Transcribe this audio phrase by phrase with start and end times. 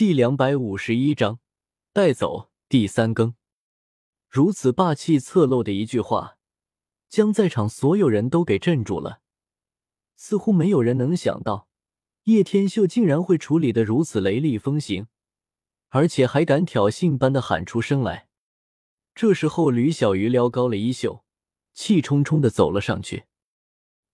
[0.00, 1.40] 第两百五十一章，
[1.92, 3.34] 带走第三更。
[4.30, 6.38] 如此霸气侧漏的一句话，
[7.10, 9.20] 将在场所有人都给镇住了。
[10.16, 11.68] 似乎没有人能想到，
[12.22, 15.08] 叶天秀竟然会处理的如此雷厉风行，
[15.90, 18.30] 而且还敢挑衅般的喊出声来。
[19.14, 21.22] 这时候，吕小鱼撩高了衣袖，
[21.74, 23.24] 气冲冲的走了上去，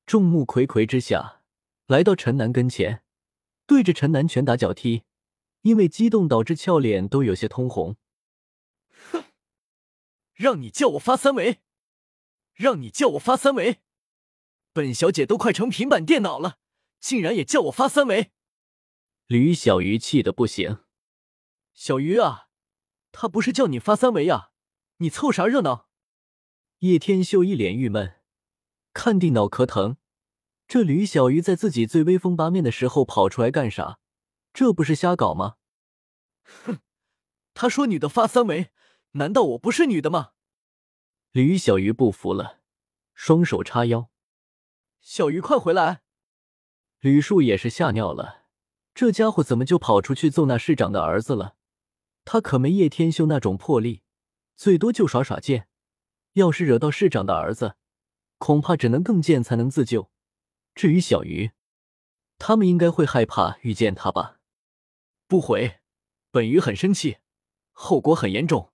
[0.05, 1.43] 众目睽睽之下，
[1.87, 3.05] 来到陈南跟前，
[3.69, 5.05] 对着陈南拳打脚踢。
[5.67, 7.97] 因为激动导致俏脸都有些通红。
[9.11, 9.25] 哼，
[10.33, 11.61] 让你叫我发三维，
[12.55, 13.81] 让你叫我发三维，
[14.73, 16.59] 本小姐都快成平板电脑了，
[17.01, 18.31] 竟然也叫我发三维！
[19.27, 20.85] 吕小鱼气得不行。
[21.75, 22.47] 小鱼啊，
[23.11, 24.53] 他不是叫你发三维呀，
[24.99, 25.89] 你凑啥热闹？
[26.79, 28.21] 叶天秀一脸郁闷，
[28.93, 29.97] 看定脑壳疼。
[30.69, 33.99] 这吕小鱼在自己最威风八面的时候跑出来干啥？
[34.57, 35.57] 这不是瞎搞吗？
[36.65, 36.79] 哼，
[37.53, 38.71] 他说女的发三维，
[39.11, 40.31] 难道我不是女的吗？
[41.31, 42.61] 吕小鱼不服了，
[43.13, 44.11] 双手叉腰。
[44.99, 46.01] 小鱼快回来！
[47.01, 48.47] 吕树也是吓尿了，
[48.95, 51.57] 这家伙怎么就跑出去揍那市长的儿子了？
[52.25, 54.03] 他可没叶天秀那种魄力，
[54.57, 55.69] 最多就耍耍剑。
[56.33, 57.77] 要是惹到市长的儿子，
[58.39, 60.11] 恐怕只能更贱才能自救。
[60.75, 61.51] 至于小鱼，
[62.39, 64.36] 他们应该会害怕遇见他吧。
[65.29, 65.81] 不回，
[66.31, 67.17] 本鱼很生气，
[67.73, 68.73] 后果很严重。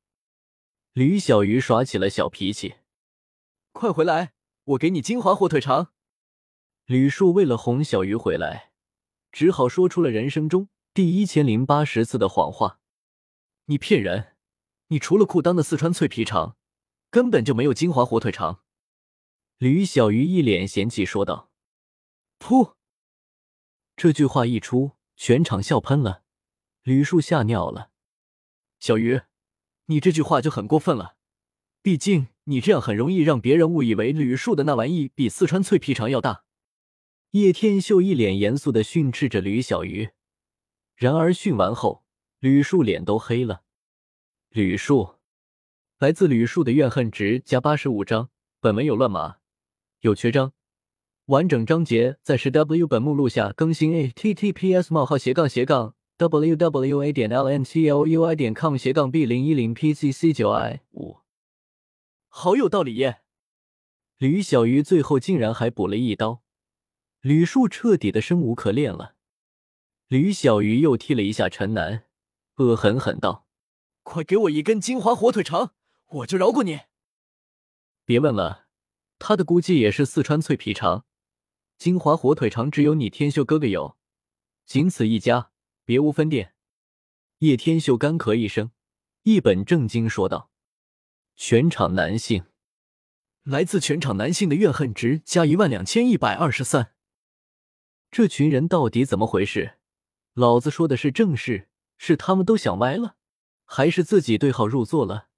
[0.93, 2.75] 吕小鱼耍起了小脾气，
[3.73, 5.95] 快回来，我给你金华火腿肠。
[6.85, 8.73] 吕树为了哄小鱼回来，
[9.31, 12.81] 只好说出了人生中第一千零八十次的谎话。
[13.65, 14.37] 你骗人！
[14.89, 16.59] 你除了裤裆的四川脆皮肠，
[17.09, 18.63] 根本就没有金华火腿肠。
[19.57, 21.51] 吕小鱼一脸嫌弃说道。
[22.39, 22.75] 噗！
[23.97, 26.22] 这句话一出，全场笑喷了。
[26.83, 27.91] 吕树吓尿了，
[28.81, 29.21] 小鱼，
[29.87, 31.15] 你这句话就很过分了。
[31.81, 36.45] 毕竟你这样很容易让别人误以为吕树的那玩意比四川脆皮肠要大。
[37.31, 40.11] 叶天秀一脸严肃的训斥着吕小鱼，
[40.97, 42.05] 然而训完后，
[42.41, 43.63] 吕树脸都黑了。
[44.51, 45.15] 吕树，
[45.99, 48.29] 来自吕树的怨恨值加八十五章。
[48.61, 49.37] 本文有乱码，
[50.01, 50.53] 有缺章。
[51.27, 53.95] 完整章节在十 W 本目录下更新。
[53.95, 55.95] a t t p s 冒号斜杠斜杠。
[56.29, 59.93] W w a 点 l n t l u i 点 com 斜杠 b 零一零 p
[59.95, 61.19] c c 九 i 五，
[62.29, 63.23] 好有道理耶！
[64.19, 66.43] 吕小鱼最后竟然还补了一刀，
[67.21, 69.15] 吕树彻底的生无可恋了。
[70.09, 72.05] 吕小鱼又踢了一下陈南，
[72.57, 73.47] 恶狠狠道
[74.03, 75.73] ：“快给我一根金华火腿肠，
[76.09, 76.81] 我就饶过你！”
[78.05, 78.67] 别问了，
[79.19, 81.05] 他的估计也是四川脆皮肠，
[81.79, 83.97] 金华火腿肠只有你天秀哥哥有，
[84.67, 85.52] 仅此一家。
[85.85, 86.55] 别无分店，
[87.39, 88.71] 叶天秀干咳一声，
[89.25, 90.53] 一本正经说道
[91.35, 92.45] ：“全场男性，
[93.43, 96.95] 来自全场男性的怨恨值加一万两千一百二十三。
[98.13, 99.79] 这群人到底怎么回事？
[100.35, 101.69] 老子说的是正事，
[101.99, 103.17] 是他们都想歪了，
[103.65, 105.31] 还是自己对号入座了？”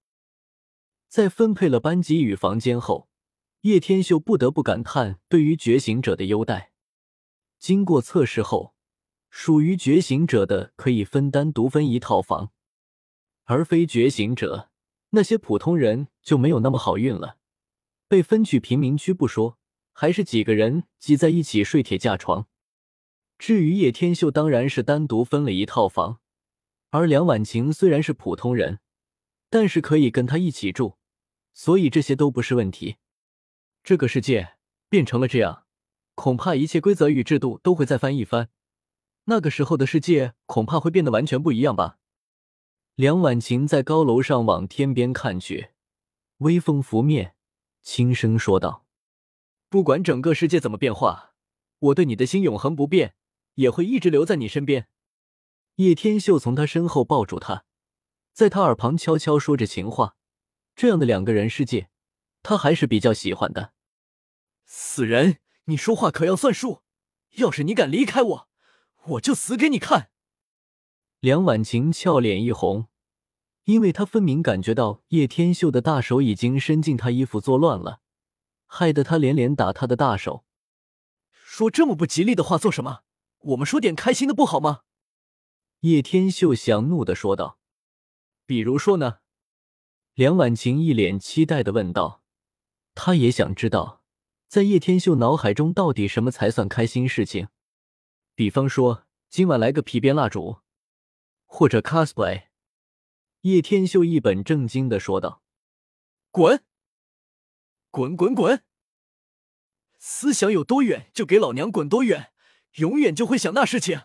[1.09, 3.09] 在分配了班级与房间后，
[3.63, 6.75] 叶天秀不得不感叹对于觉醒者的优待。
[7.59, 8.74] 经过测试后。
[9.37, 12.53] 属于觉醒者的可以分单独分一套房，
[13.47, 14.71] 而非觉醒者
[15.11, 17.39] 那些普通人就没有那么好运了。
[18.07, 19.59] 被分去贫民区不说，
[19.93, 22.47] 还是几个人挤在一起睡铁架床。
[23.37, 26.21] 至于叶天秀，当然是单独分了一套房。
[26.91, 28.79] 而梁婉晴虽然是普通人，
[29.51, 30.97] 但是可以跟他一起住，
[31.53, 32.99] 所以这些都不是问题。
[33.83, 34.55] 这个世界
[34.89, 35.65] 变成了这样，
[36.15, 38.49] 恐怕一切规则与制度都会再翻一番。
[39.25, 41.99] 那个时候的世界恐怕会变得完全不一样吧？
[42.95, 45.71] 梁婉晴在高楼上往天边看去，
[46.39, 47.35] 微风拂面，
[47.83, 48.87] 轻声说道
[49.69, 51.35] ：“不管整个世界怎么变化，
[51.79, 53.15] 我对你的心永恒不变，
[53.55, 54.89] 也会一直留在你身边。”
[55.77, 57.65] 叶天秀从他身后抱住他，
[58.33, 60.17] 在他耳旁悄悄说着情话。
[60.77, 61.89] 这样的两个人世界，
[62.43, 63.73] 他还是比较喜欢的。
[64.65, 66.83] 死人，你说话可要算数！
[67.37, 68.49] 要是你敢离开我！
[69.07, 70.11] 我就死给你看！
[71.21, 72.89] 梁婉晴俏脸一红，
[73.65, 78.01] 因为她分明感觉到叶天秀的大手已经伸进她衣服作乱了，
[78.67, 80.45] 害得她连连打他的大手。
[81.31, 83.01] 说这么不吉利的话做什么？
[83.39, 84.81] 我们说点开心的不好吗？
[85.81, 87.59] 叶天秀想怒的说道。
[88.47, 89.19] 比如说呢？
[90.15, 92.23] 梁婉晴一脸期待的问道。
[92.95, 94.03] 她也想知道，
[94.49, 97.49] 在叶天秀脑海中到底什么才算开心事情。
[98.37, 100.59] 比方说，今晚来个皮鞭蜡烛，
[101.47, 102.49] 或者 cosplay。
[103.43, 105.43] 叶天秀一本正经的说道
[106.33, 106.65] ：“滚，
[107.91, 108.65] 滚滚滚！
[109.99, 112.33] 思想有多远就给老娘滚多远，
[112.75, 114.03] 永远就会想那事情。”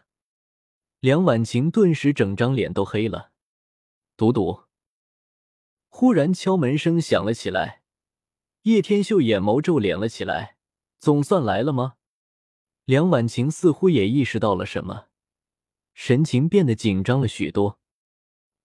[1.00, 3.32] 梁婉晴顿时整张脸都黑了。
[4.16, 4.66] 赌赌。
[5.88, 7.84] 忽然敲门声响了起来，
[8.64, 10.58] 叶天秀眼眸皱敛了起来。
[11.00, 11.96] 总算来了吗？
[12.90, 15.10] 梁婉晴似乎也意识到了什么，
[15.94, 17.80] 神情变得紧张了许多。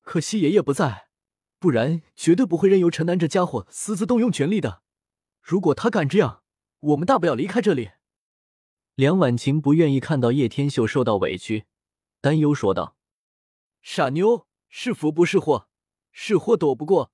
[0.01, 1.09] 可惜爷爷不在，
[1.59, 4.81] 不然绝对不会任由陈南这家伙私自动用权力的。
[5.43, 6.43] 如果他敢这样，
[6.81, 7.91] 我们大不了离开这里。
[8.95, 11.67] 梁婉晴不愿意看到叶天秀受到委屈，
[12.23, 12.97] 担忧说道
[13.83, 15.69] ：“傻妞，是福不是祸，
[16.13, 17.13] 是祸躲不过，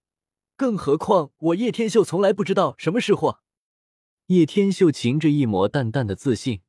[0.54, 3.40] 更何况我叶天秀从来不知道什么是祸。”
[4.26, 6.62] 叶天秀噙着一抹淡淡的自信，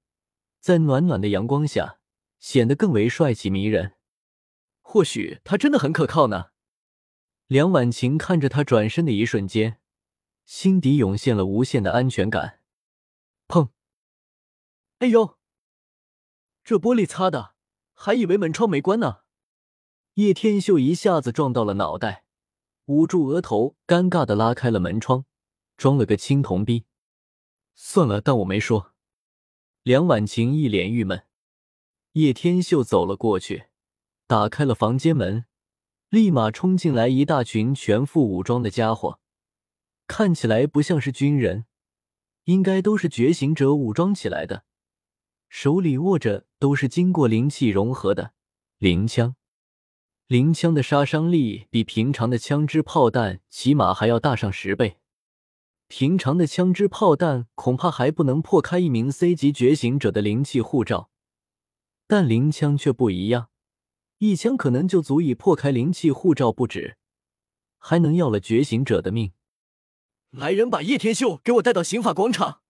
[0.62, 1.98] 在暖暖的阳光下
[2.40, 3.96] 显得更为帅气迷人。
[4.82, 6.52] 或许他真的很可靠呢。
[7.48, 9.80] 梁婉晴看着他转身的一瞬间，
[10.46, 12.62] 心底涌现了无限的安全感。
[13.48, 13.70] 砰！
[15.00, 15.38] 哎呦，
[16.64, 17.56] 这玻璃擦的，
[17.94, 19.22] 还以为门窗没关呢。
[20.14, 22.26] 叶天秀一下子撞到了脑袋，
[22.86, 25.26] 捂住额头，尴尬的拉开了门窗，
[25.76, 26.86] 装了个青铜逼。
[27.74, 28.91] 算了，当我没说。
[29.84, 31.24] 梁婉晴一脸郁闷。
[32.12, 33.64] 叶天秀走了过去，
[34.28, 35.46] 打开了房间门，
[36.10, 39.20] 立马冲进来一大群全副武装的家伙，
[40.06, 41.66] 看起来不像是军人，
[42.44, 44.66] 应该都是觉醒者武装起来的，
[45.50, 48.34] 手里握着都是经过灵气融合的
[48.78, 49.36] 灵枪，
[50.28, 55.01] 灵枪的杀伤力比平常的枪支炮弹起码还要大上十倍。
[55.94, 61.10] 平常的枪支炮弹恐怕还不能破开一名 C 级觉醒者的灵气护罩，
[62.08, 63.50] 但灵枪却不一样，
[64.20, 66.96] 一枪可能就足以破开灵气护罩不止，
[67.78, 69.34] 还能要了觉醒者的命。
[70.30, 72.62] 来人，把叶天秀给我带到刑法广场！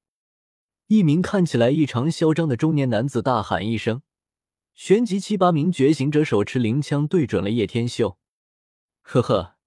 [0.87, 4.01] 一名看起来异常嚣张的中年男子大喊一声，
[4.73, 8.17] 旋即七八名觉醒者手持灵枪对准了叶天秀。
[9.03, 9.57] 呵呵，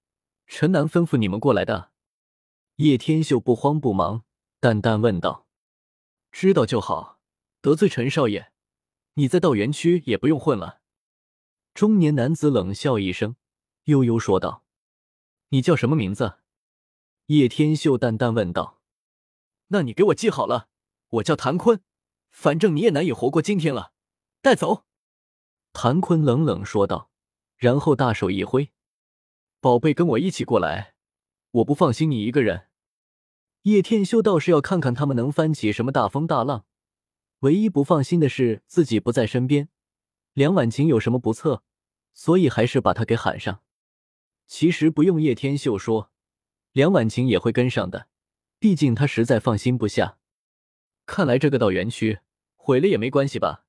[0.49, 1.94] 陈南吩咐你们过来的。
[2.77, 4.25] 叶天秀不慌不忙，
[4.59, 5.47] 淡淡问道
[6.33, 7.21] ：“知道就好，
[7.61, 8.51] 得罪陈少爷，
[9.15, 10.81] 你在道园区也不用混了。”
[11.73, 13.37] 中年男子冷笑一声，
[13.85, 14.65] 悠悠说道
[15.51, 16.39] ：“你叫什么名字？”
[17.27, 18.81] 叶天秀淡淡问道
[19.69, 20.69] ：“那你给我记好了，
[21.11, 21.81] 我叫谭坤，
[22.33, 23.93] 反正你也难以活过今天了。
[24.43, 24.85] 带走。”
[25.73, 27.09] 谭坤冷冷说道，
[27.57, 28.73] 然后大手一挥
[29.61, 30.94] ：“宝贝，跟我一起过来。”
[31.55, 32.67] 我不放心你一个人。
[33.63, 36.67] 叶天修倒是要看看他们能翻起什么大风大浪，
[37.41, 39.69] 唯一不放心的是自己不在身边，
[40.33, 41.63] 梁婉晴有什么不测，
[42.13, 43.63] 所以还是把他给喊上。
[44.47, 46.11] 其实不用叶天秀说，
[46.73, 48.09] 梁婉晴也会跟上的，
[48.59, 50.19] 毕竟他实在放心不下。
[51.07, 52.19] 看来这个道园区
[52.57, 53.65] 毁了也没关系吧，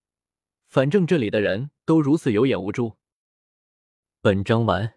[0.68, 2.96] 反正这里的人都如此有眼无珠。
[4.22, 4.96] 本章完。